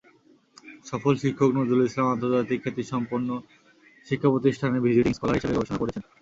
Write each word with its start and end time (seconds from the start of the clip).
সফল 0.85 1.13
শিক্ষক 1.23 1.49
নজরুল 1.57 1.81
ইসলাম 1.85 2.07
আন্তর্জাতিক 2.09 2.59
খ্যাতিসম্পন্ন 2.63 3.29
শিক্ষাপ্রতিষ্ঠানে 4.07 4.77
ভিজিটিং 4.85 5.11
স্কলার 5.13 5.37
হিসেবে 5.37 5.55
গবেষণা 5.55 5.81
করেছেন। 5.81 6.03